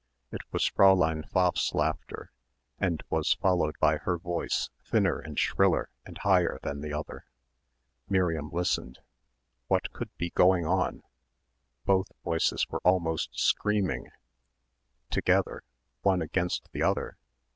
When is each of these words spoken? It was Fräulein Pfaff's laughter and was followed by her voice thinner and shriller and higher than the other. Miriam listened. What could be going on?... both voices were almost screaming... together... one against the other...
It 0.31 0.41
was 0.51 0.67
Fräulein 0.67 1.29
Pfaff's 1.29 1.75
laughter 1.75 2.31
and 2.79 3.03
was 3.11 3.33
followed 3.35 3.75
by 3.79 3.97
her 3.97 4.17
voice 4.17 4.71
thinner 4.83 5.19
and 5.19 5.37
shriller 5.37 5.91
and 6.07 6.17
higher 6.17 6.57
than 6.63 6.81
the 6.81 6.91
other. 6.91 7.25
Miriam 8.09 8.49
listened. 8.49 8.97
What 9.67 9.93
could 9.93 10.09
be 10.17 10.31
going 10.31 10.65
on?... 10.65 11.03
both 11.85 12.09
voices 12.23 12.67
were 12.67 12.81
almost 12.83 13.37
screaming... 13.39 14.09
together... 15.11 15.61
one 16.01 16.23
against 16.23 16.67
the 16.71 16.81
other... 16.81 17.19